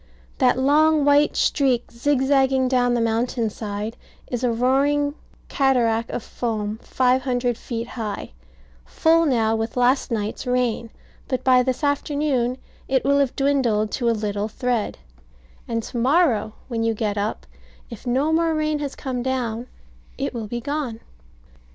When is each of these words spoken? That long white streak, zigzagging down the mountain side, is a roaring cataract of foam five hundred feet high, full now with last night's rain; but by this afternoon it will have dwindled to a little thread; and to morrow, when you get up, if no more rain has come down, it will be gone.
That 0.39 0.57
long 0.57 1.05
white 1.05 1.37
streak, 1.37 1.91
zigzagging 1.91 2.67
down 2.69 2.95
the 2.95 2.99
mountain 3.01 3.51
side, 3.51 3.97
is 4.25 4.43
a 4.43 4.51
roaring 4.51 5.13
cataract 5.47 6.09
of 6.09 6.23
foam 6.23 6.79
five 6.81 7.21
hundred 7.21 7.55
feet 7.55 7.89
high, 7.89 8.31
full 8.83 9.27
now 9.27 9.55
with 9.55 9.77
last 9.77 10.09
night's 10.09 10.47
rain; 10.47 10.89
but 11.27 11.43
by 11.43 11.61
this 11.61 11.83
afternoon 11.83 12.57
it 12.87 13.03
will 13.05 13.19
have 13.19 13.35
dwindled 13.35 13.91
to 13.91 14.09
a 14.09 14.17
little 14.17 14.47
thread; 14.47 14.97
and 15.67 15.83
to 15.83 15.97
morrow, 15.97 16.53
when 16.67 16.81
you 16.83 16.95
get 16.95 17.15
up, 17.15 17.45
if 17.91 18.07
no 18.07 18.33
more 18.33 18.55
rain 18.55 18.79
has 18.79 18.95
come 18.95 19.21
down, 19.21 19.67
it 20.17 20.33
will 20.33 20.47
be 20.47 20.61
gone. 20.61 20.99